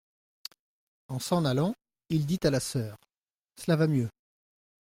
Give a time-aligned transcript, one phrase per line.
[1.09, 1.75] En s'en allant,
[2.09, 2.97] il dit à la soeur:
[3.63, 4.09] Cela va mieux.